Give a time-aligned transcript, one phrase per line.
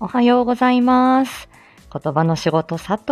[0.00, 1.48] おはようございます。
[1.92, 3.02] 言葉の仕事佐藤、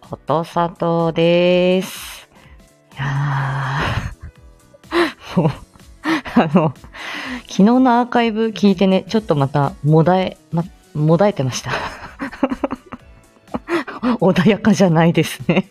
[0.00, 2.26] こと佐藤です。
[2.94, 5.50] いやー、 もう、
[6.34, 6.72] あの、
[7.42, 10.64] 昨日のアーカイブ聞いてね、ちょっとまた、もだえ、ま、
[10.94, 11.70] もだえてました。
[14.18, 15.68] 穏やかじゃないですね。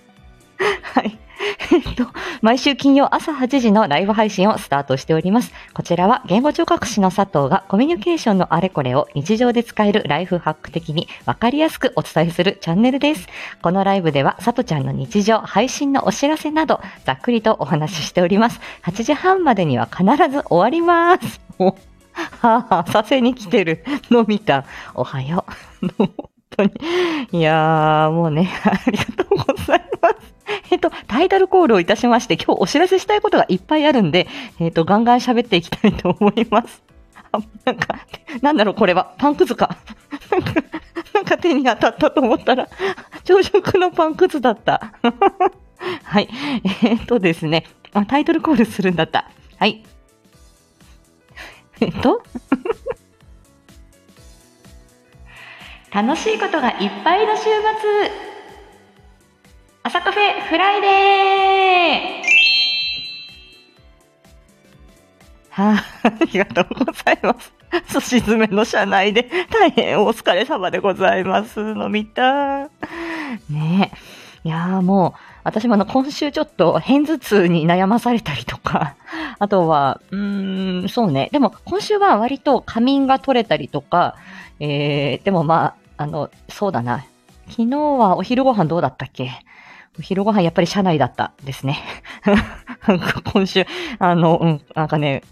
[2.42, 5.54] 毎週金曜朝8時のライブ配信をスタートしております。
[5.76, 13.28] こちらは言語聴覚士の佐藤がコミュニケーションのあれこれを日常で使えるライフハック的にわかりやすくお伝えするチャンネルです。
[13.62, 18.60] このライブでは佐藤ちゃんの日常、配信のお知らせなどざっくりとお話ししております。
[18.86, 21.40] 8時半までには必ず終わります。
[21.60, 21.76] おは
[22.42, 24.66] あ、はあ、させに来てるの見た。
[24.96, 25.46] おはよ
[25.84, 25.88] う。
[25.96, 26.10] 本
[26.50, 26.72] 当に。
[27.34, 30.41] いやー、もうね、ありがとうございます。
[30.72, 34.28] えっと、タイトルコールをいたしまして、今日お知らせしたいことがいっぱいあるんで、
[34.60, 36.84] えっと、ガンガン喋っていきたいと思います。
[37.32, 37.96] あなんか、
[38.42, 39.14] なんだろう、これは。
[39.18, 39.78] パンくずか。
[40.30, 40.54] なんか、
[41.14, 42.68] なんか手に当たったと思ったら、
[43.24, 44.94] 朝食のパンくずだった。
[46.04, 46.30] はい。
[46.84, 49.30] えっとですねあ、タイトルコールするんだった。
[49.58, 49.84] はい。
[51.82, 52.22] えっと、
[55.92, 58.31] 楽しいことがいっぱいの週末。
[59.84, 62.22] 朝カフェフライデー
[65.50, 67.52] はあ、ありがとうございます。
[67.88, 71.60] すし詰めの車内で大変お疲れ様でございます。
[71.60, 72.70] 飲みたい。
[73.50, 74.48] ねえ。
[74.48, 78.96] いやーもう、私もあの今週ちょっと偏頭痛に悩まされたりとか、
[79.40, 81.30] あとは、うーん、そうね。
[81.32, 84.16] でも今週は割と仮眠が取れたりとか、
[84.60, 87.06] えー、でもまあ、あの、そうだな。
[87.50, 89.32] 昨日はお昼ご飯どうだったっけ？
[90.00, 91.80] お昼ご飯やっぱり車内だったですね。
[93.34, 93.66] 今週、
[94.00, 95.24] あの、うん、なんかね、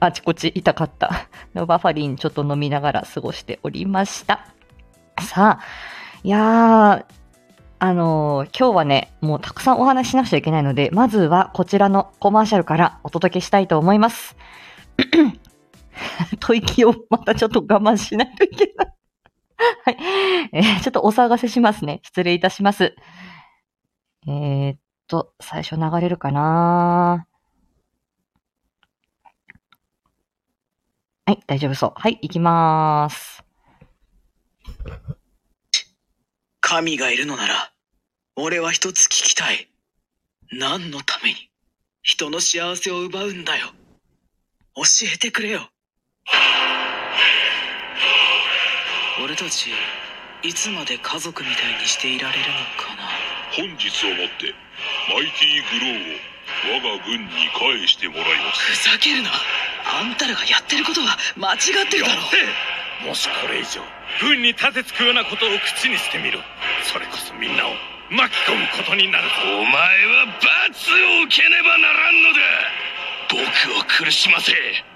[0.00, 1.28] あちこち痛かった。
[1.66, 4.46] バファリンちょっと飲みながら過ごしておりました。
[5.20, 5.64] さあ、
[6.22, 7.04] いやー、
[7.78, 14.36] あのー今日はね、もうたくさんお話ししなくちゃいけないので、まずはこちらのコマーシャルからお届けしたいと思います。
[16.40, 18.88] 吐息をまたちょっと我慢しないといけない。
[19.84, 19.96] はい。
[20.52, 22.00] えーちょっとお騒がせしますね。
[22.02, 22.94] 失礼いたします。
[24.26, 27.26] えーっと、最初流れるかな
[31.26, 31.92] はい、大丈夫そう。
[31.94, 33.44] はい、行きまーす。
[36.60, 37.72] 神がいるのなら、
[38.36, 39.70] 俺は一つ聞きたい。
[40.52, 41.50] 何のために、
[42.02, 43.68] 人の幸せを奪うんだよ。
[44.74, 44.82] 教
[45.14, 45.70] えてくれよ。
[49.22, 49.70] 俺たち、
[50.42, 53.19] いつまで家族みたいにしていられるのかな。
[53.52, 54.54] 本日をもって
[55.10, 56.30] マイティグローを
[56.70, 58.60] 我が軍に返してもらいます。
[58.60, 59.30] ふざけるな。
[59.30, 62.22] あんたらがやってることが間違ってるだろ。
[63.06, 63.80] もしこれ以上
[64.20, 66.40] 軍に立てつくようなことを口にしてみろ。
[66.84, 67.72] それこそみんなを
[68.10, 69.34] 巻き込むことになるぞ。
[69.58, 72.40] お前は罰を受けねばならんのだ。
[73.30, 73.38] 僕
[73.78, 74.52] を苦しませ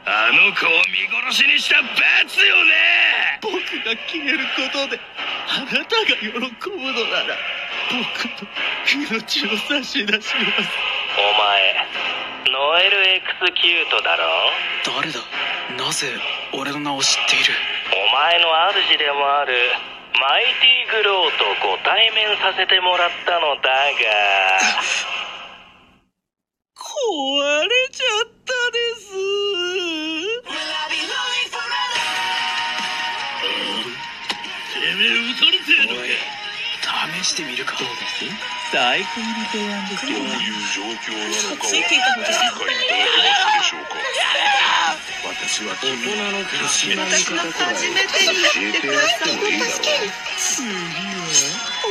[0.06, 1.94] あの子を見殺しにした罰
[2.44, 3.38] よね。
[3.41, 3.54] 僕
[3.86, 4.98] が消えることで、
[5.47, 7.36] あなたが喜ぶのなら、
[7.91, 8.49] 僕の
[9.17, 10.33] 命を差し出します。
[11.17, 11.87] お前
[12.53, 14.25] ノエルエクスキュートだろ？
[15.00, 15.21] 誰だ？
[15.84, 16.09] なぜ
[16.53, 17.53] 俺の名を知っている？
[17.93, 19.55] お前の主でもある
[20.21, 23.67] マイティグローとご対面させてもらったのだが。
[26.75, 28.34] 壊れちゃった
[37.25, 37.73] してみるか
[38.71, 40.19] 最高の提案ですよ。
[40.19, 43.97] どういう状況なのかはお理解いただけますでしょうか。
[45.25, 49.72] 私は君大人のたしなみ方くらい教えてやってもいいだろ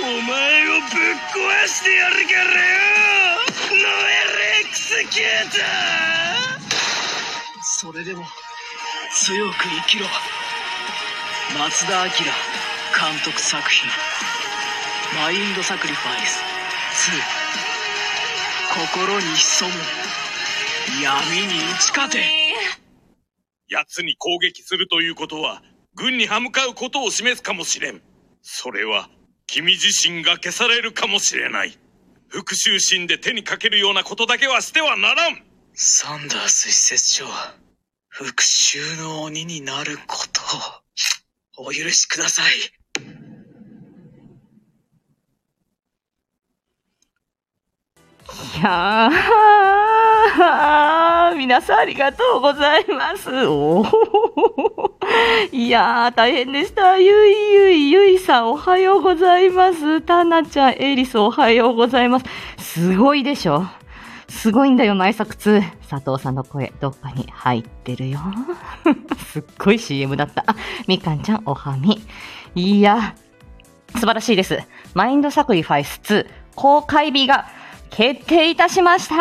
[0.05, 2.77] お前をぶっ壊してやるからよ。
[3.71, 5.57] ノエルエクスキュート
[7.63, 8.23] それでも
[9.15, 10.05] 強く生きろ。
[11.57, 13.89] 松田明監督作品
[15.15, 16.41] 「マインドサクリファイス。
[17.11, 17.21] 2」
[18.95, 19.75] 心に潜む
[21.03, 22.23] 闇に打ち勝て。
[23.67, 25.61] 奴に攻撃するということは
[25.95, 28.01] 軍に歯向かうことを示すかもしれん。
[28.41, 29.09] それは
[29.47, 31.77] 君自身が消されるかもしれない。
[32.27, 35.43] 復讐心で手にかけるようなことだけはしてはならん。
[35.75, 37.25] サンダース施設長
[38.09, 40.41] 復讐の鬼になること
[41.61, 42.53] をお許しください
[48.59, 53.29] いやー、 皆さんありがとうございます。
[53.47, 53.85] お
[55.51, 56.97] いやー、大変でした。
[56.97, 60.01] ゆいゆいゆいさん、おはようございます。
[60.01, 62.25] たなちゃん、エリス、おはようございます。
[62.57, 63.67] すごいでしょ
[64.29, 65.61] すごいんだよ、前作2。
[65.89, 68.19] 佐藤さんの声、どっかに入ってるよ。
[69.31, 70.43] すっごい CM だった。
[70.47, 70.55] あ、
[70.87, 72.01] みかんちゃん、おはみ。
[72.55, 73.15] いや、
[73.95, 74.59] 素晴らしいです。
[74.93, 77.45] マインドサクリファイス2、公開日が
[77.89, 79.15] 決定いたしました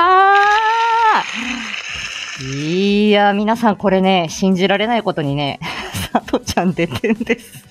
[2.42, 5.60] いや、皆さんこれね、信じられないことにね、
[6.12, 7.64] 佐藤ちゃん出てんです。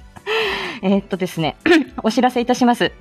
[0.82, 1.58] えっとですね、
[2.04, 2.92] お知らせいたします。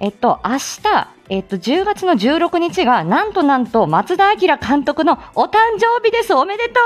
[0.00, 0.82] えっと、明日、
[1.30, 6.34] えっと、10月の16日が、なんとなんと、松田明監督のお誕生日です。
[6.34, 6.80] おめでと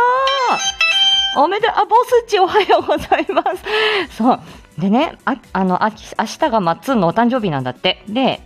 [1.37, 3.65] うおめで、あ、ボスッチおはようございます。
[4.17, 4.41] そう。
[4.79, 8.03] でね、あ、あの、あ明日がマッツンのお誕生日なんだって。
[8.09, 8.41] で、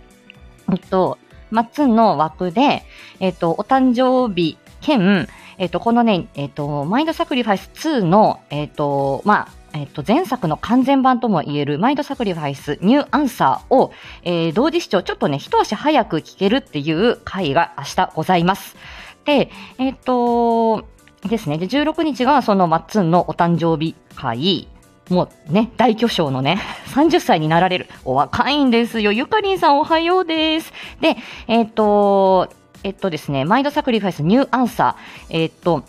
[0.71, 1.17] えっと、
[1.53, 2.83] マッツンの枠で、
[3.19, 5.27] えっと、お誕生日兼、
[5.57, 13.91] えっと、このね、えっと、マインドサクリファイス2の、えっと、まあ、えっと、前作の完全版とも言えるマインドサクリファイスニューアンサーを、
[14.23, 18.75] えー同時視聴、ちょっとね、一足早く聞けるっていう回が明日ございます。
[19.25, 20.85] で、えっと、
[21.29, 21.57] ですね。
[21.57, 24.67] で、16日がそのマッツンのお誕生日会。
[25.09, 26.59] もうね、大巨匠のね、
[26.93, 27.89] 30歳になられる。
[28.05, 29.11] お若いんですよ。
[29.11, 30.73] ゆかりんさんおはようです。
[31.01, 31.17] で、
[31.47, 32.49] えっと、
[32.83, 35.41] えっとですね、マインドサクリファイスニューアンサー。
[35.41, 35.83] えっと、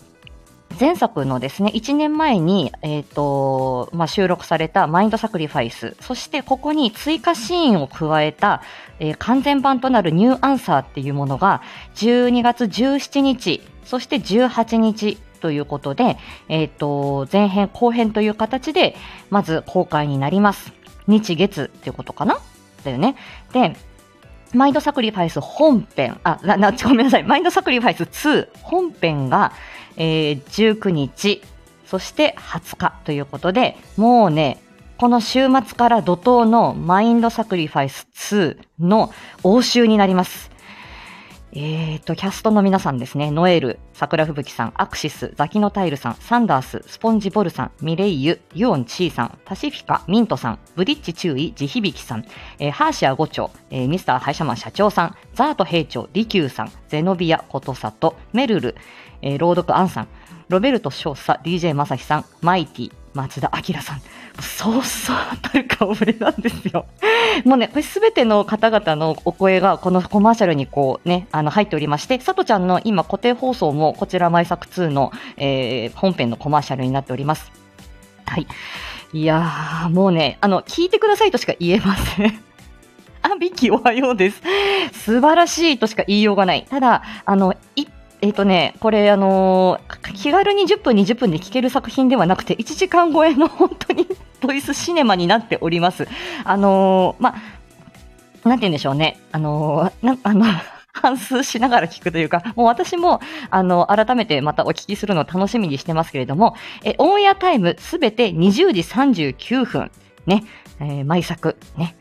[0.79, 8.61] 前作のですね、1年前に、えっ、と、まあ、収録されたマインドサクリファイス、そしてここに追加シーンを加えた、
[8.99, 11.61] えー完全版となるニューアンサーっていうものが、
[11.95, 16.17] 12月17日、そして18日ということで、
[16.49, 18.95] えっ、と、前編後編という形で、
[19.29, 20.73] まず公開になります。
[21.05, 22.39] 日月っていうことかな？
[22.83, 23.15] だよね。
[23.53, 23.75] で、
[24.55, 27.23] マインドサクリファイス本編、あ、な、な、ごめんなさい。
[27.23, 29.51] マインドサクリファイス2本編が、
[29.97, 31.43] えー19日、
[31.85, 34.57] そして20日ということで、もうね、
[34.97, 39.13] この週末から怒涛のマインドサクリファイス2の
[39.43, 40.54] 応酬になります。
[41.57, 43.31] えーと、キャストの皆さんですね。
[43.31, 52.25] ノエル、桜吹雪さん、アクシス、ザキノタイルさん、サンダース、スポンジボルさん、ミレイユ、ユオンチーさん、パシフィカ、ミントさん、ブリッジ注意、地響さん、
[52.59, 58.75] えーハーシア五長、えーミスターハイシャマン社長さん、ザート兵長、リキューさん、ゼノビア、ことさと、メルル、
[59.21, 60.07] えー朗読アンさん、
[60.49, 64.01] ロベルト少佐、DJ まさひさん、マイティ、松田明さん。
[64.41, 66.85] そうそうたる顔ぶれなんですよ。
[67.45, 77.51] もうね、これすべての方々のお声がこのコマーシャルにこうね、あの入っておりまして、さとちゃんの今固定放送もこちら毎作2の、えー本編のコマーシャルになっております。
[78.25, 78.47] はい。
[79.13, 82.39] いやー、もうね、あの、聞いてくださいとしか言えません。
[83.21, 84.41] あ、ビッキーおはようです。
[84.91, 86.67] 素晴らしいとしか言いようがない。
[86.69, 87.85] ただ、あの、い
[88.25, 94.07] えっ、とね、これ、あのー気軽に10分、20分で聞ける作品ではなくて、1時間超えの 本当に
[94.41, 96.07] ボイスシネマになっております。
[96.43, 97.35] あのーま
[98.43, 99.19] あ、なんて言うんでしょうね。
[99.31, 100.45] あのーな、あの、
[100.91, 109.91] 反数しながら聞くというか、もう私も、あの、改めてまたお聞きするのを楽しみにしてますけれども、え、オンエアタイムすべて20時39分、
[110.25, 110.43] ね、
[110.79, 111.95] えー毎作、ね。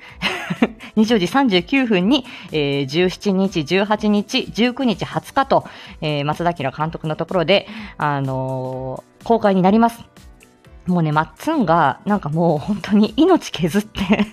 [0.97, 5.65] 20時39分に、えー17日、18日、19日、20日と、
[6.01, 7.67] えー松田明監督のところで、
[7.99, 10.05] あのー公開になります。
[10.87, 14.27] もうね、マッツンが、なんかもう本当に命削って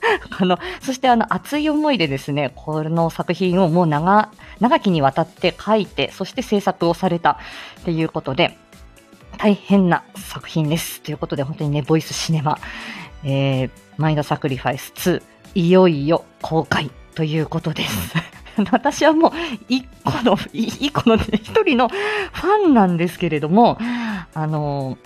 [0.38, 7.38] あの、そしてあの、熱い思いでですね、この作品をもう長、長きにわたって書いて、そして制作をされた
[7.80, 8.56] っていうことで、
[9.38, 11.00] 大変な作品です。
[11.02, 12.58] ということで、本当にね、ボイスシネマ、
[13.24, 15.22] えー、マインドサクリファイス2、
[15.56, 18.14] いよいよ公開ということです。
[18.70, 19.32] 私はもう、
[19.68, 23.78] 一個の、一個のね、一人のファンなんですけれども、
[24.34, 24.98] あの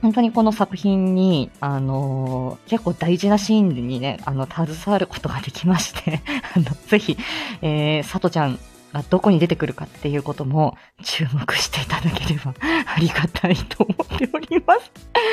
[0.00, 6.22] 本当にこの作品に、あの結構大事なシーンにね、あの、携わることができまして、
[6.54, 7.18] あの、ぜひ、
[7.60, 8.60] えー、さとちゃん
[8.92, 12.54] がどこに出てくるかっていうことも注目していただければ
[12.94, 14.90] ありがたいと思っております。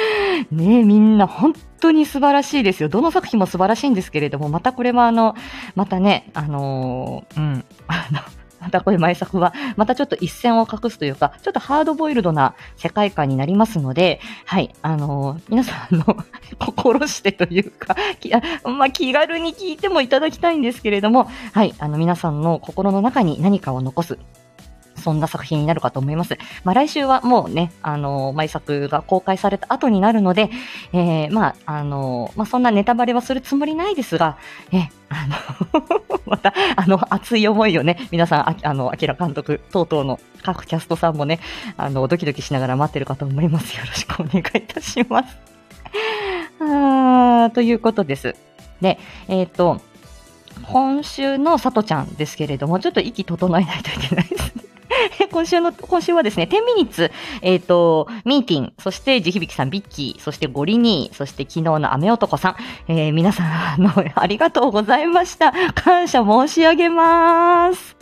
[0.52, 2.90] ねえ、みんな本当に素晴らしいですよ。
[2.90, 5.36] どの作品も素晴らしいんですけれども、またこれはあの、
[5.76, 8.22] またね、あのーうん、あの、
[8.72, 16.06] たこれ前作は、またちょっと一線を画すというか、ちょっとハードボイルドな世界観になりますので、はい、あのー皆さん、の、
[16.60, 24.18] 心してというか、きあまあ、気軽に聞いてもいただきたいんですけれども、はい、あの、皆さんの心の中に何かを残す。
[25.08, 26.38] そんな作品になるかと思います。
[26.66, 30.50] まあ、来週はもうね、あの、毎作が公開された後になるので、
[30.92, 34.38] えー、まあ、あの、まあ、そんなネタバレはするつもりないですが、
[34.74, 35.26] え、あ
[35.72, 41.40] の、 また、あの、熱い思いをね、皆さん、ああの、アキラ監督等々の各キャストさんもね、
[41.78, 43.78] あの、ドキドキしながら待ってるかと思います。
[43.78, 45.38] よろしくお願いいたします。
[47.56, 48.36] ということです。
[48.82, 49.00] で、
[49.30, 49.80] えっ、と、
[50.64, 54.67] 今週のさとちゃんですけれども、ちょっと息整えないといけないですね。
[55.32, 62.56] 今週の、今週はですね、10ミニッツ、えっ、と、ミーティン、そして地響さん、ビッキー、そしてゴリニー、そして昨日の雨男さん、
[62.88, 65.54] えー皆さん、あの、 ありがとうございました。
[65.74, 67.96] 感謝申し上げます。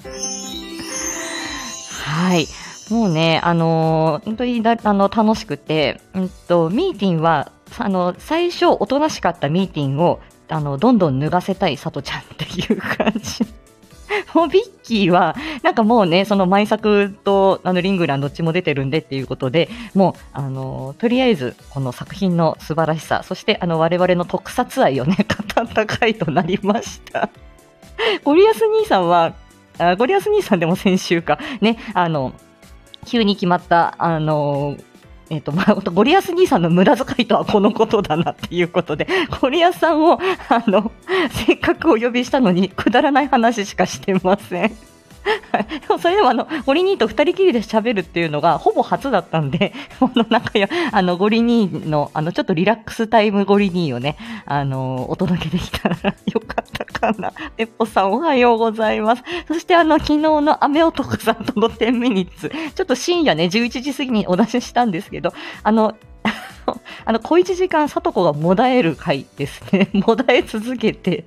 [2.04, 2.48] はい。
[2.89, 13.65] もうね、あのー本当にだあの楽しくて、うんと、ミーティンは、あの、最初、おとなしかったミーティンを、あの、どんどん脱がせたいさとちゃんっていう感じ。
[14.34, 25.18] もうビッキーは、なんかもうね、その毎作とあのリングランどっちも出てるんでっていうことで、もう、あの、とりあえず、この作品の素晴らしさ、そしてあの、我々の特撮愛をね、
[25.56, 27.30] 語った回となりました。
[28.24, 29.34] ゴリアス兄さんは、
[29.78, 32.34] あゴリアス兄さんでも先週か、ね、あの、
[33.06, 34.78] 急に決まった、あの
[35.29, 39.08] えっ、と、まあ、ゴリアス兄さんの無駄遣いとはこのことだなっていうことで、
[39.41, 40.91] ゴリアスさんを、あの、
[41.32, 44.95] せっかくお呼びしたのに、くだらない話しかしてません。
[45.25, 57.32] で もそれでもあの、ゴリ兄と二人きりで喋るっていうのがほぼ初だったんで、 この中や、あの、ゴリ兄の、あの、ちょっとリラックスタイムゴリ兄をね、あの、お届けできたらよかったかな。
[57.58, 59.24] ペッポさんおはようございます。
[59.48, 65.96] そしてあの、昨日の雨男さんとの10ミニッツ、ちょっと深夜ね、11時過ぎにお出ししたんですけど、あの、
[67.05, 69.89] あの、小一時間、さとこがもだえる回ですね。
[69.94, 71.25] もだえ続けて、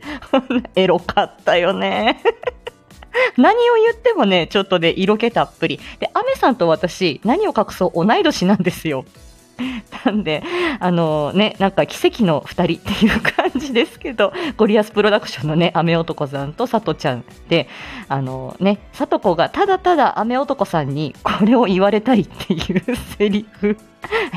[0.74, 2.20] エロかったよね。
[3.36, 5.80] 何を言ってもね、ちょっとで色気たっぷり。
[5.98, 9.04] で、アメさんと私、何を隠そう同い年なんですよ。
[10.04, 10.42] なんで、
[10.78, 17.68] あのね、なんか奇跡の二人 っていう感じですけど、ゴリアスプロダクションのね、雨男さんとさとちゃんで、
[18.08, 23.76] あのね、さとこがただただ雨男さんにこれを言われたいっていうセリフ、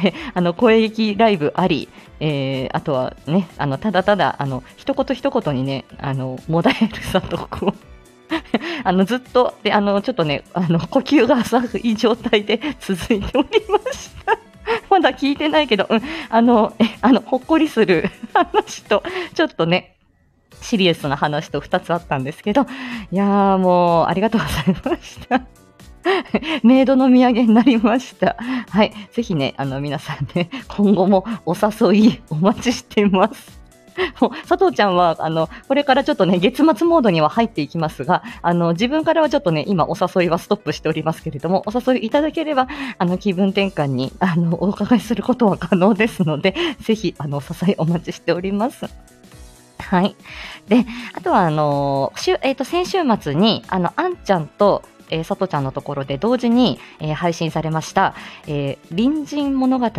[0.04, 1.88] えあの、声劇ライブあり、
[2.20, 7.74] えーあとはね、あの、ただただ、あの、一言一言にね、あの、もだえるさとこ。
[8.84, 14.38] あの、ずっと、で、あの、ちょっとね、あの、呼吸が浅い状態で続いておりました。
[14.90, 19.96] まだ聞いてないけど、うん、あの、え、あの、ほっこりする 話と、ちょっとね、
[20.62, 22.68] シリアスな話と2つあったんですけど、
[23.12, 25.42] いやーもう、ありがとうございました。
[26.64, 28.36] メイドの土産になりました。
[28.70, 28.92] はい。
[29.12, 33.61] ぜひね、あの、皆さんね、今後もお誘いお待ちしています。
[34.48, 42.68] 佐藤ちゃんは、あの、これからちょっとね、月末モードには入っていきますが、あの、自分からはちょっとね、今お誘いはストップしておりますけれども、お誘いいただければ、
[42.98, 48.90] あの、気分転換に、あの、お伺いすることは可能ですので、ぜひ、あの、お誘いお待ちしております。
[49.80, 50.16] はい。
[50.68, 58.16] で、あとは、あの、週、えっ、と、先週末に、あの、あんちゃんと、えー、さとちゃんのところで同時に、えー配信されました、
[58.48, 59.90] えー隣人物語、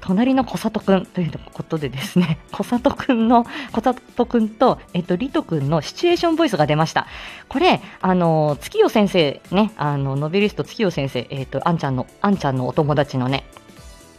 [0.00, 7.06] 隣の小里くんということでですね、 小里くんの、小里くんと、えっ、と、リトくんのシチュエーションボイスが出ました。
[7.48, 13.44] これ、あの、月夜先生ね、あの、ノベリスト月夜先生、えっ、と、あんちゃんの、あんちゃんのお友達のね、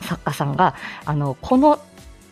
[0.01, 1.79] 作家さんが、あの、この、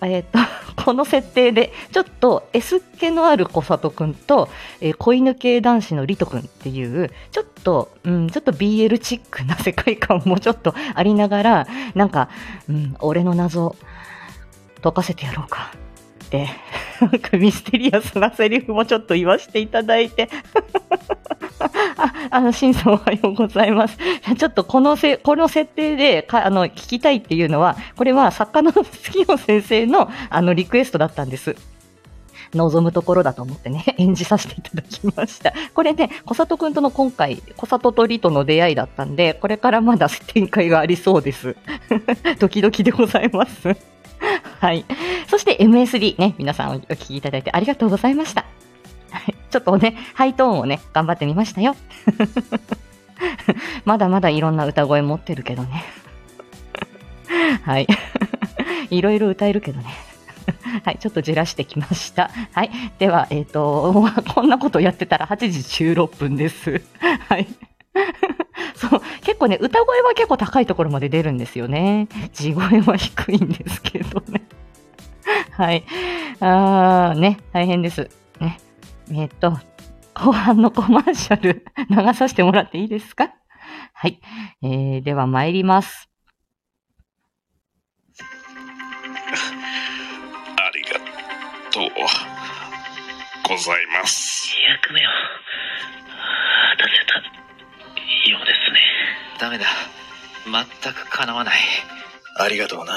[0.01, 0.39] えっ、と、
[0.83, 4.49] この設定で、ちょっと S っ気のある小里くんと、
[4.81, 12.29] えー子犬系男子のリトくんっていう、ちょっと、うん、ちょっと BL チックな世界観もちょっとありながら、なんか、
[12.69, 13.75] うん、俺の謎、
[14.81, 15.71] 解かせてやろうか。
[16.25, 16.47] って、
[17.01, 20.29] なんかミステリアスなセリフもちょっと言わせていただいて、
[21.97, 23.97] あ、あの、しんさんおはようございます。
[24.37, 31.55] ちょっとこのせ、この設定でか、あの、聞きたいっていうのは、これは作家の月野先生の、あの、リクエストだったんです。
[32.53, 35.53] 望むところだと思ってね、 演じさせていただきました。
[35.73, 41.55] これね、小里くんとの今回、小里とリとの出会いだったんで、これからまだ展開がありそうです。
[42.39, 43.75] ドキドキでございます。
[44.59, 44.85] はい。
[45.27, 48.45] そして MSD ね、皆さんお聞きいただいてありがとうございました。
[49.49, 51.75] ちょっとね、ハイトーンをね、頑張ってみましたよ。
[53.85, 55.83] まだまだいろんな歌声持ってるけどね。
[57.63, 57.87] はい。
[58.89, 59.87] いろいろ歌えるけどね。
[60.83, 62.31] はい、ちょっとじらしてきました。
[62.53, 62.71] はい。
[62.99, 63.93] では、えっ、と、
[64.33, 66.81] こんなことやってたら8時16分です。
[67.27, 67.47] はい。
[68.79, 72.07] そう、結構ね、歌声は結構高いところまで出るんですよね。
[72.31, 74.41] 地声は低いんですけどね。
[75.51, 75.83] はい。
[76.39, 78.09] あー、ね、大変です。
[78.39, 78.57] ね。
[79.11, 79.59] えっ、と、
[80.13, 83.33] 後半のコマーシャル 流させてもらっていいですか？
[83.93, 84.21] はい。
[84.63, 86.09] えー、では参ります。
[90.57, 90.99] ありが
[91.71, 91.89] とう
[93.49, 94.55] ございます。
[94.69, 95.09] 役目を
[96.77, 96.91] 果たせ
[97.43, 97.48] た？
[98.29, 98.79] ようですね
[99.39, 99.65] ダメだ。
[100.45, 101.55] 全く叶わない。
[102.37, 102.93] ありがとうな。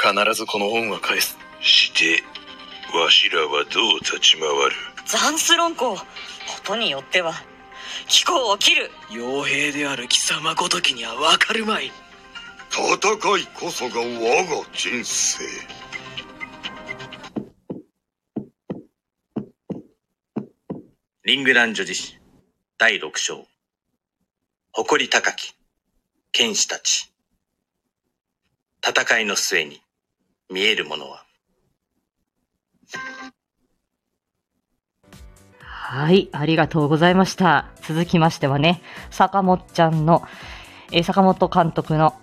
[0.00, 1.38] 必ずこの恩は返す。
[1.60, 2.22] して
[2.96, 4.48] わしらはどう立ち回る？
[5.06, 6.02] ザンスロンコこ
[6.64, 7.32] とによっては
[8.06, 11.90] 気候を切る傭兵である貴様ごときにはわかるまい
[12.70, 15.44] 戦いこそが我が人生
[21.24, 22.18] リングラン女子史
[22.78, 23.46] 第6章
[24.78, 25.56] 誇り高き
[26.30, 27.12] 剣士たち
[28.80, 29.82] 戦いの末に
[30.48, 31.24] 見えるものは
[35.66, 37.70] はい、ありがとうございました。
[37.82, 38.80] 続きましてはね、
[39.10, 40.22] 坂本ちゃんの、
[40.92, 42.14] えー坂本監督の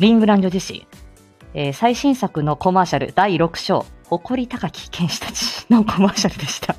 [0.00, 0.88] リングランド自身、
[1.54, 6.74] えー最新作のコマーシャル第6章、誇り高き剣士たちのコマーシャルでした。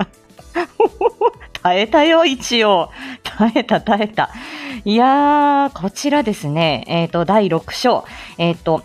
[1.65, 2.91] 耐えたよ、一応。
[3.23, 4.29] 耐えた、耐えた。
[4.83, 8.05] いやー、こちらですね、えっ、と、第6章、
[8.37, 8.83] えっ、と、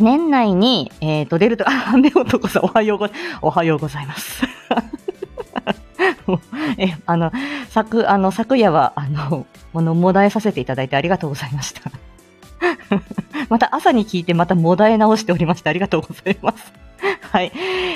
[0.00, 3.08] 年内に、えっ、と、出ると、あ、目男さん、おはようご、
[3.42, 4.42] おはようございます。
[6.78, 7.30] え、あの、
[7.68, 11.92] 昨、あの、昨夜は、あの、あの、もだえさせていただいてありがとうございました。
[13.48, 16.72] また朝に聞いてまたもだえ直しておりましてありがとうございます。
[17.30, 17.52] はい。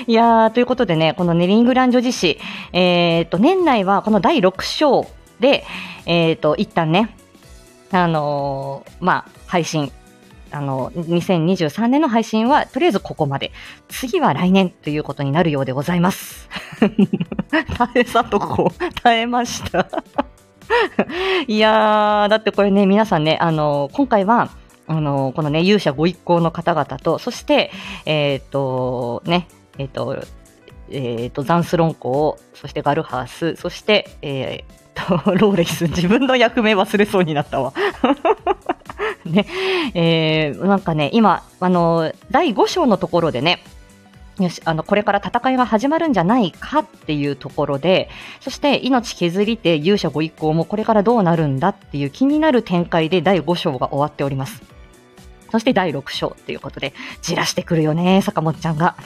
[0.06, 2.38] いやー、ということでね、このネリングランジョ実施、
[2.72, 5.06] えっ、と、年内はこの第6章
[5.40, 5.64] で、
[6.06, 7.16] えっ、と、一旦ね、
[7.90, 9.90] あのーまあ、配信、
[10.52, 13.50] あの、2023年の配信は、とりあえずここまで。
[13.88, 16.48] 次は来年ということになるようでございます。
[17.76, 18.72] 耐えさとこ、
[19.02, 19.88] 耐えました。
[21.48, 24.50] いやー、だってこれね、皆さんね、あの、今回は、
[24.86, 27.70] あの、このね、勇者ご一行の方々と、そして、
[28.06, 29.48] えっ、と、ね、
[29.78, 30.22] えっ、と、
[30.90, 37.72] えっ、と、ザンスロンコー、そしてガルハース、そして、えー、と、ローレイス、自分の役名忘れそうになったわ。
[39.24, 39.46] ね、
[39.94, 43.62] えー、なんかね、今、あの、第5章のところでね、
[44.38, 48.08] よし、あの、これから戦いが始まるんじゃないかっていうところで、
[48.40, 54.62] そして命削りて勇者ご一行もこれからどうなるんだっていう気になる展開で第5章が終わっております。
[55.54, 58.96] そして第6章っていうことで、じらしてくるよね、坂本ちゃんが。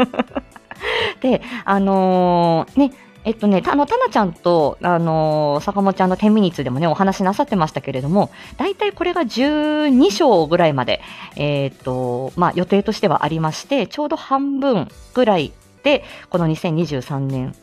[1.20, 11.02] で、あのーね、えっとね、たあの、たなちゃんと、あのー坂本ちゃんの10ミニッツでもね、お話しなさってましたけれども、大体これが12章ぐらいまで、
[11.36, 17.54] えーっと、まあ、予定としてはありまして、ちょうど半分ぐらいで、この2023年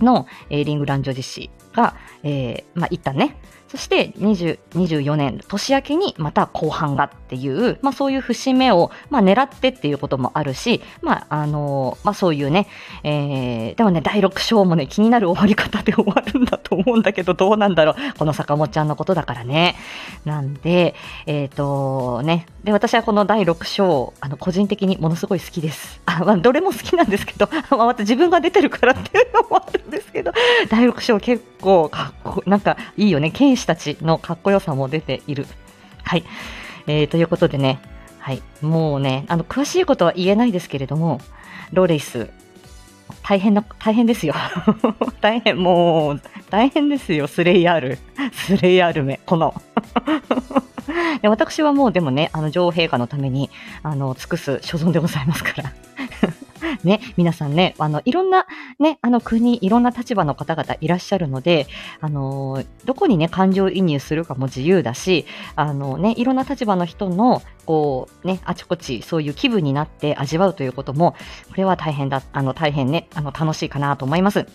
[0.00, 3.38] の、えーリングランジョ実施が、えーまあ、一旦ね、
[3.72, 12.66] そして20 24年年明けにまた後半がっていう、まあそういう節目を、まあ狙ってっていうこともあるし、まああのまあそういうね、
[13.02, 17.94] えーでもね、第6章もね、気になる終わり方で終わるんだと思うんだけど、どうなんだろう。
[18.18, 19.76] この坂本ちゃんのことだからね。
[20.26, 26.00] なんで、えっ、とね、で、私はこの第6章、あの、個人的にものすごい好きです。
[26.06, 30.32] あ、まあ、どれも好きなんですけど、 まあ、また自分が出てるからっていうのもあるんですけど、
[30.68, 33.30] 第6章結構かっこ、なんかいいよね。
[33.30, 35.46] 剣士たちのかっこよさも出ている。
[36.04, 36.24] はい。
[36.86, 37.80] えー、ということでね、
[38.18, 38.42] はい。
[38.60, 41.20] もうね、あの、詳しいことは言えないですけれども、
[41.72, 42.30] ローレイス、
[43.22, 44.34] 大変な、大変ですよ。
[45.20, 47.26] 大変、もう、大変ですよ。
[47.26, 47.98] スレイヤール。
[48.32, 49.54] スレイヤールめ、この。
[51.22, 53.50] で私はもうでもね、あの、女王陛下のために、
[53.82, 55.72] あの、尽くす所存でございますから。
[56.84, 58.46] ね、皆さんね、あの、いろんな、
[58.78, 61.66] ね、あの国、いろんな立場の方々いらっしゃるので、
[62.00, 71.14] あの、どこにね、感情移入するかも自由だし、あのね、いろんな立場の人の、こう、ね、あちこち、そういう気分になって味わうということも、
[71.50, 74.46] これは大変だ、あの、大変ね、あの、楽しいかなと思います。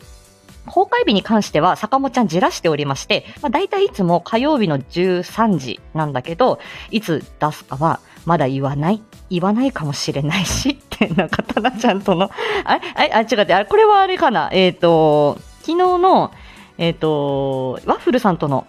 [0.67, 6.60] 公開日に関しては坂本ちゃんじらしておりまして、まあ、大体いつも火曜日の13時なんだけど、
[6.91, 9.01] いつ出すかはまだ言わない？
[9.29, 12.29] 言わないかもしれないし、って、なんか、たなちゃんとの、
[12.65, 12.81] あれ？
[12.93, 13.13] あれ？
[13.13, 14.49] あ、違って、あれ、これはあれかな？
[14.51, 16.33] えっ、と、昨日の、
[16.77, 18.67] えっ、と、ワッフルさんとの、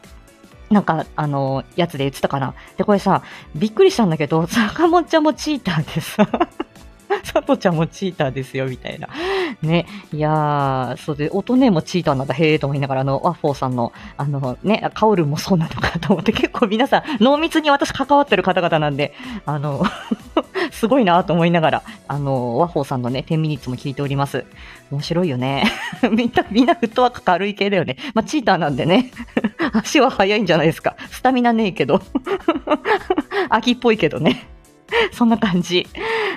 [0.70, 2.54] なんか、あの、やつで言ってたかな？
[2.76, 3.24] で、これさ、
[3.56, 6.28] びっくりしたんだけど、 坂本ちゃんもチーターでさ、
[7.24, 9.08] 佐藤ちゃんもチーターですよ、みたいな。
[9.62, 9.86] ね。
[10.12, 19.14] いやー、そうで、音ねもチーターなんだ、へーと思いながら、あの、ワッフォーさんの、あの、ね、カオルもそうなのかと思って、結構皆さん、濃密に私関わってる方々なんで、
[19.46, 19.84] あの、
[20.70, 24.44] すごいなと思いながら、あの、ワッフォーさんのね、10ミニッツも聞いております。
[24.90, 25.64] 面白いよね。
[26.10, 27.96] みんな、みんなフットワーク軽い系だよね。
[28.14, 29.10] まあ、チーターなんでね。
[29.72, 30.96] 足は速いんじゃないですか。
[31.10, 32.00] スタミナねえけど。
[33.50, 34.48] 秋っぽいけどね。
[35.12, 35.86] そんな感じ。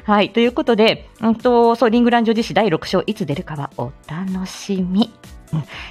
[0.03, 0.31] はい。
[0.31, 5.11] ということで、うんと、そう、リングランジョ実施第6章、いつ出るかはお楽しみ。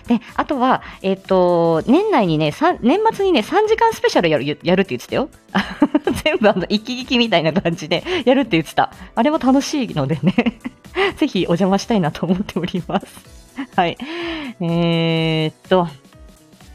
[0.06, 5.28] で、あとは、えっ、と、年内にね、さ年末にね、3時間スペシャルやる、やるって言ってたよ。
[6.24, 8.92] 全部あの、一気聞きみたいな感じでやるって言ってた。
[9.14, 10.58] あれも楽しいのでね。
[11.16, 13.06] ぜひお邪魔したいなと思っております。
[13.76, 13.98] はい。
[14.60, 15.88] えー、っと、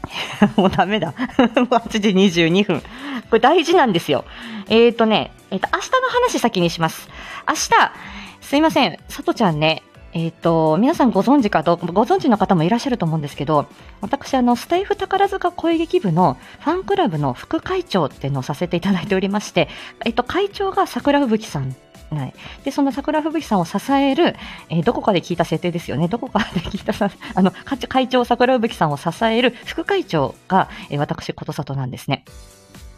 [0.56, 1.08] もうダメだ。
[1.08, 2.80] もう8時22分。
[2.80, 2.86] こ
[3.32, 4.24] れ大事なんですよ。
[4.68, 7.08] えー、っとね、えー、っと、明日の話先にします。
[7.48, 7.92] 明日、
[8.40, 9.82] すいません、さとちゃんね、
[10.12, 13.66] えっ、と、皆さんご存知かどうか、ご存知の方もいらっしゃると思うんですけど、
[14.00, 19.68] 私、あの、スタイフ宝塚声劇部のファンクラブの副会長っていうのをさせていただいておりまして、
[20.04, 21.76] えっ、と、会長が桜吹雪さん
[22.10, 22.34] はい。
[22.64, 24.36] で、その桜吹雪さんを支える、
[24.68, 26.08] えーどこかで聞いた設定ですよね。
[26.08, 32.24] どこかで聞いたさ、 あの、会長会長桜吹雪さんを支える副会長が、えー私、ことさとなんですね。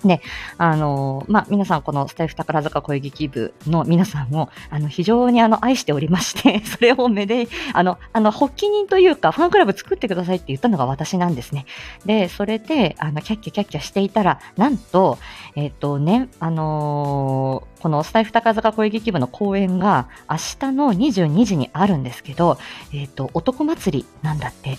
[0.04, 0.20] で、
[0.58, 11.66] あのーまあ、皆さん、このスタイフ宝塚声劇部の皆さんを、あの、非常にあの、愛しておりまして、 それをめで、あの、あの、発起人というか、ファンクラブ作ってくださいって言ったのが私なんですね。
[12.06, 15.18] で、それで、あの、キャッキャキャッキャしていたら、なんと、
[15.56, 22.58] えっ、とね、あのーこのスタイフ宝塚声劇部の公演が明日の22時にあるんですけど、
[22.92, 24.78] えっ、と、男祭りなんだって。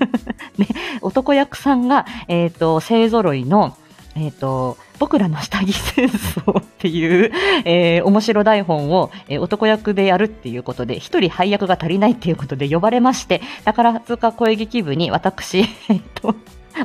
[0.56, 0.68] ね、
[1.02, 3.76] 男役さんが、えっ、と、勢揃いの、
[4.16, 7.32] えっ、と、僕らの下着戦争っていう、
[7.64, 16.34] えー面白台本を、えー男役でやるっていうことで、一人配役が足りないっていうことで呼ばれまして、宝塚声劇部に私、 えっ、と、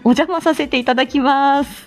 [0.03, 1.85] お邪魔させていただきます。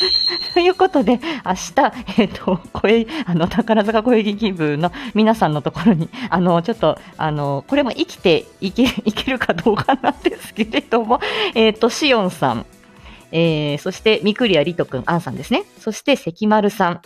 [0.54, 11.20] ということで、明日、えっ、と、声、あの、宝塚声劇部の皆さんのところに、あの、ちょっと、あの、これも生きていけ、いけるかどうかなんですけれども、
[11.54, 12.66] えっ、と、しおんさん、
[13.32, 15.64] えー、そして、みくりやりとくん、あんさんですね。
[15.78, 17.00] そして、関丸さん。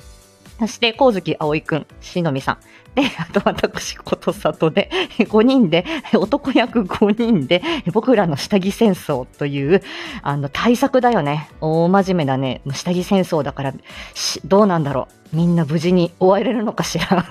[0.59, 2.59] そして、光月葵くん、しのみさん。
[2.95, 5.85] で、あと私、ことさとで、5人で、
[6.15, 9.83] 男役5人で、僕らの下着戦争という、
[10.23, 11.51] あの、対策だよね。
[11.61, 12.63] 大真面目だね。
[12.73, 13.75] 下着戦争だから、
[14.15, 15.37] しどうなんだろう。
[15.37, 17.27] みんな無事に終われるのかしら。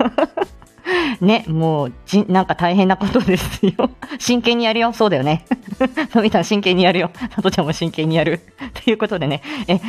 [1.21, 3.89] ね、もう、じ、なんか大変なことですよ。
[4.19, 4.93] 真剣にやるよ。
[4.93, 5.45] そうだよね。
[6.13, 7.11] のび太真剣にやるよ。
[7.35, 8.41] さとちゃんも真剣にやる。
[8.83, 9.79] ということでね、え、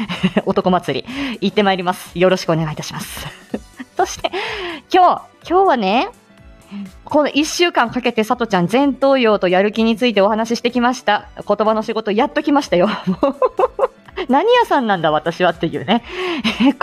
[0.46, 2.18] 男祭り、行ってまいります。
[2.18, 3.26] よろしくお願いいたします。
[3.96, 4.30] そして、
[4.92, 6.08] 今日、今日はね、
[7.04, 11.28] この1週間かけてさとちゃん前頭葉とやる気についてお話ししてきました。
[11.46, 12.88] 言葉の仕事やっときましたよ。
[14.28, 16.04] 何屋さんなんだ私はっていうね。
[16.60, 16.74] えー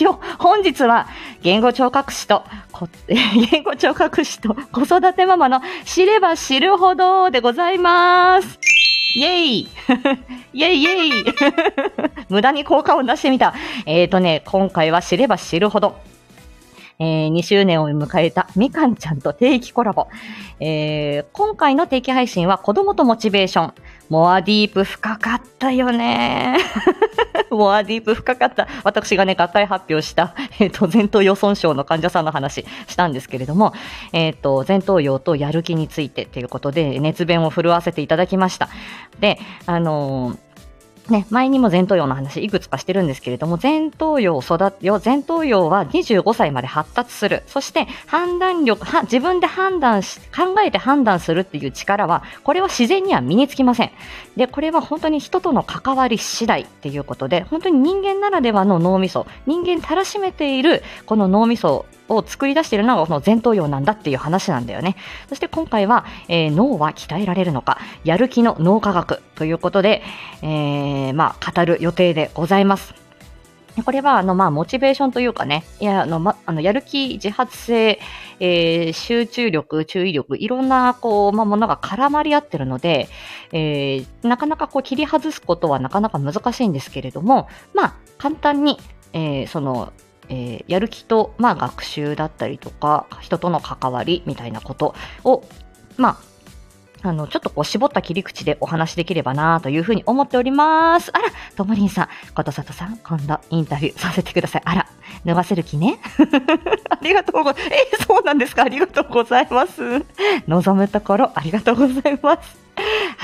[0.00, 1.08] 今日、本日は
[1.42, 2.44] 言語聴覚士と、
[3.08, 8.58] 言語聴覚士と子育てママの知れば知るほどでございます。
[9.14, 11.24] イェイイェイイェイ
[12.28, 13.54] 無駄に効果を出してみた。
[13.86, 15.96] えーとね、今回は知れば知るほど。
[17.00, 20.08] えー2周年を迎えたみかんちゃんと定期コラボ。
[20.60, 23.74] えー今回の定期配信は子供とモチベーション。
[24.08, 26.56] モアディープ深かったよね。
[27.50, 28.66] モアディープ深かった。
[28.84, 33.72] 私がね、学会発表した、えっ、と、前頭葉損傷の患者さんの話したんですけれども、
[34.12, 38.68] えっ、と、前頭葉とやる気についてということで、熱弁を震わせていただきました。
[39.20, 40.47] で、あのー
[41.08, 47.42] ね、前にも前頭葉の話いくつかしてるんですけれども、前頭葉を育てよ、前頭葉は25歳まで発達する。
[47.46, 53.90] そして判断力、は自分で判断し、考えて判断するっていう力は、これは自然には身につきません。
[54.36, 64.96] で、これは本当に人との関わり次第っていうことで、本当に人間ならではの脳みそ、人間たらしめているこの脳みそを作り出しているのがこの前頭葉なんだっていう話なんだよね。
[65.28, 70.02] そして今回は、えー脳は鍛えられるのか、やる気の脳科学ということで、
[70.42, 72.94] えーまあ、語る予定でございます。
[73.84, 78.00] これは、あの、まあ、モチベーションというかね、いや、あの、ま、あの、やる気、自発性、
[78.40, 83.08] えー集中力、注意力、いろんな、こう、まあ、ものが絡まり合ってるので、
[83.52, 88.78] えーなかなかこう、切り外すことはなかなか難しいんですけれども、まあ、簡単に、
[89.12, 89.92] えーその、
[90.28, 95.44] えーやる気と、まあ、学習だったりとか、人との関わりみたいなことを、
[95.96, 96.20] ま
[97.02, 101.10] あ、あの、ちょっとこう絞った切り口でお話しできればなというふうに思っております。
[101.14, 104.62] あら、ともりんさん、ことさとさん、今度インタビューさせてください。
[104.64, 104.86] あら、
[105.24, 106.00] 脱がせる気ね
[106.90, 107.74] ありがとうございます。
[108.00, 110.04] えそうなんですかありがとうございます。
[110.48, 112.67] 望むところ、ありがとうございます。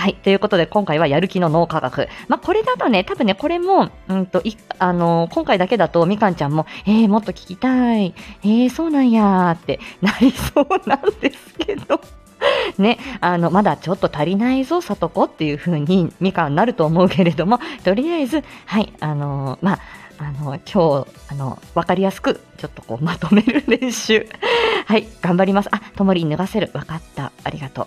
[0.05, 0.17] はい。
[0.17, 2.09] ということで、今回はやる気の脳科学。
[2.29, 8.15] まあ、これだとね、多分ね、これも、うんと、い、あの今回だけだと、みかんちゃんも、えー、もっと聞きたい。
[8.43, 12.03] えー、そうなんやーってなりそうなんですけど。
[12.77, 19.79] ね、あの、まだちょっと足りないぞ、さとこっていう風に、みかんなると思うけれども、とりあえず、はい、あのまあ、
[20.25, 24.27] あの、今日、あの、わかりやすく、ちょっとこう、 まとめる練習。
[24.87, 25.69] はい、頑張ります。
[25.71, 26.71] あ、ともりん脱がせる。
[26.73, 27.33] わかった。
[27.43, 27.87] ありがとう。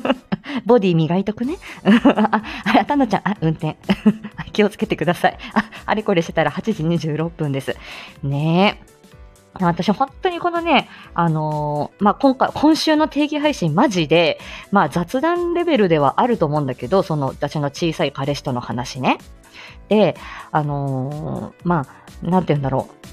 [0.66, 1.56] ボディ磨いとくね。
[1.84, 3.76] あ、あれ、たなちゃん、あ、運転。
[4.52, 5.38] 気をつけてください。
[5.54, 7.76] あ、あれこれしてたら8時26分です。
[8.22, 8.94] ねえ。
[9.60, 14.40] 私、本当にこのね、あのーまあ、今回、今週の定期配信、マジで、
[14.72, 19.18] まあ、雑談レベルではあると思うんだけど、その、私の小さい彼氏との話ね。
[19.88, 20.16] で、
[20.50, 21.86] あのーま
[22.22, 23.04] あ、なんて言うんだろう。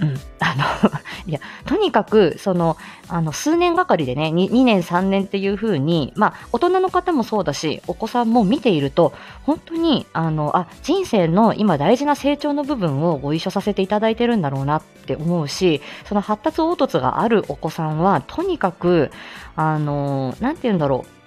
[0.00, 0.16] うん。
[0.40, 0.90] あの、
[1.28, 2.78] いや、とにかく、その、
[3.08, 9.12] あの、数年がかりでね、2, 2年、3年っていう風に、まあ、大人の方もそうだし、お子さんも見ていると、
[9.44, 19.10] 本当に、あの、あ、人生の今大事な成長の部分をご一緒させていただいてるんだろうなって思うし、その発達凹凸があるお子さんは、とにかく、
[19.54, 21.19] あの、なんて言うんだろう。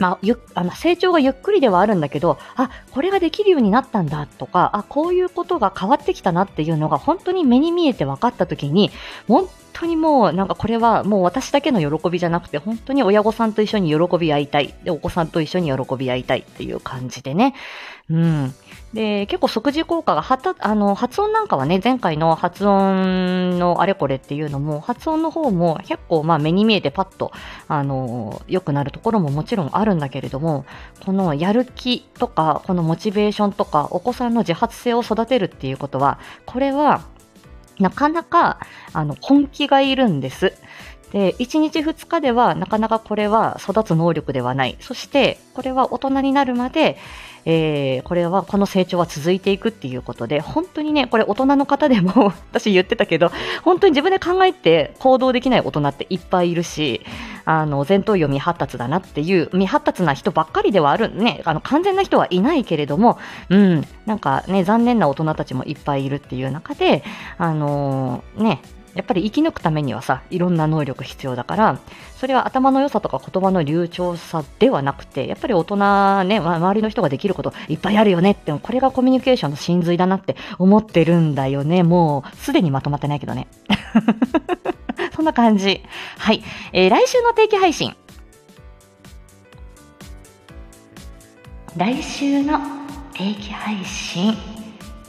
[0.00, 8.90] まあ、ゆあの成長がゆっくりではあるんだけど、あ、これができるようになったんだとか、あ、こういうことが変わってきたなっていうのが本当に目に見えて分かった時に、
[9.28, 14.74] 本当にもうなんかこれはもう私だけの喜びじゃなくて、本当に親御さんと一緒に喜び合いたい。
[14.84, 17.54] で、お子さんと一緒に喜び合いたいっていう感じでね。
[18.10, 18.54] うん。
[18.92, 27.30] で、結構即時効果が発、あの、発音なんかはね、前回の発音のあれこれっていうのも、発音の方も結構まあ目に見えてパッと、
[27.68, 30.66] あの、良くなるところももちろんあるんだけれども、
[31.04, 37.02] このやる気とか、このモチベーションとか、お子さんの自発性を育てるっていうことは、これは、
[37.78, 38.58] なかなか、
[38.92, 40.52] あの、根気がいるんです。
[41.12, 44.76] で、1日2日ではなかなかこれは育つ能力ではない。
[44.80, 46.96] そして、これは大人になるまで、
[47.52, 53.32] えー、これは、この成長は続いていくっていうことで、本当にね、これ大人の方でも、 私言ってたけど、
[53.64, 57.00] 本当に自分で考えて行動できない大人っていっぱいいるし、
[57.44, 67.02] あの、前頭葉未発達だなっていう、未発達な人ばっかりではある、ね、あの、完全な人はいないけれども、うん、なんかね、残念な大人たちもいっぱいいるっていう中で、
[67.36, 68.62] あのーね、
[68.94, 71.78] やっぱり生き抜くためにはさ、いろんな能力必要だから、
[72.16, 75.76] それは頭の良さとか言葉の流暢さではなくて、やっぱり大人
[76.24, 81.82] ね、ま周りの人ができることいっぱいあるよねって、これがコミュニケーションの真髄だなって思ってるんだよね。
[81.82, 83.46] もう、すでにまとまってないけどね。
[85.14, 85.82] そんな感じ。
[86.18, 86.42] はい。
[86.72, 87.94] えー来週の定期配信。
[91.76, 92.58] 来週の
[93.12, 94.34] 定期配信、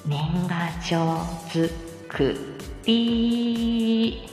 [0.05, 1.17] 年賀状
[1.49, 4.27] 作り。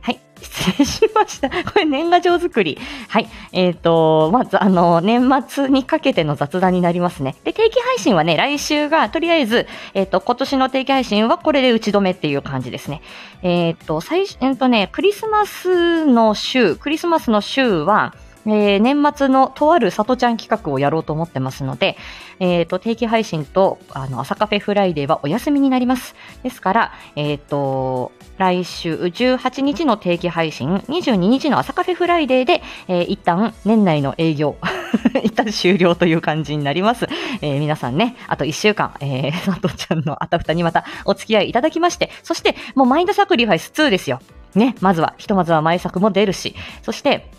[0.00, 1.48] はい、失礼しました。
[1.70, 2.78] これ年賀状作り。
[3.08, 3.28] はい。
[3.52, 7.36] えっ、と、まず、あの、年末にかけての雑談になりますね。
[7.44, 13.02] で、定期配信はね、来週が、とりあえず、えっ、と、今年の定期配信はこれで打ち止めっていう感じですね。
[13.42, 18.14] えっ、と、最初、えっ、とね、クリスマスの週、クリスマスの週は、
[18.46, 21.96] えー年末のとある里ちゃん企画をやろうと思ってますので、
[22.40, 26.14] えっ、と、定期配信と、あの、朝カフェフライデーはお休みになります。
[26.42, 34.56] ですから、えっ、と、来週18日の定期配信、22日の朝カフェフライデーで、えー一旦年内の営業、
[35.22, 37.08] 一旦終了という感じになります。
[37.40, 44.20] えー皆さんね、あと1週間、えー、佐藤ちゃんのあたふたにまたお付き合いいただきまして、そして、もうマインドサクリファイス2ですよ。
[44.54, 47.30] ね、まずは、ひとまずは前作も出るし、そして、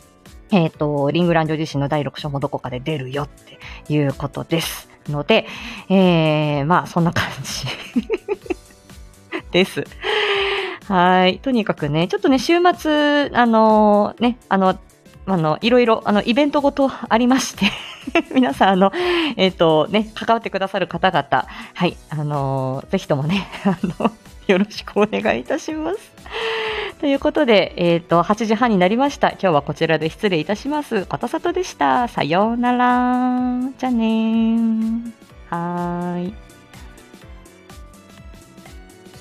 [0.53, 3.57] えっ、と、リングランド自身の第6章もどこかで出るよって
[3.91, 4.87] いうことです。
[5.09, 5.47] ので、
[5.89, 7.65] えー、まあ、そんな感じ
[9.51, 9.83] です。
[10.87, 11.39] はい。
[11.39, 14.77] とにかくね、ちょっとね、週末、あのね、あの、
[15.25, 17.65] あの、いろいろ、あの、イベントごとありまして、
[18.35, 18.91] 皆さん、あの、
[19.37, 24.11] えっ、と、ね、関わってくださる方々、はい、あのぜひともね、あの、
[24.47, 26.13] よろしくお願いいたします。
[27.03, 29.31] ということで、えっ、と、8時半になりました。
[29.31, 31.05] 今日はこちらで失礼いたします。
[31.05, 32.07] ことさとでした。
[32.07, 33.59] さようなら。
[33.77, 35.11] じゃあねー。
[35.49, 36.52] はーい。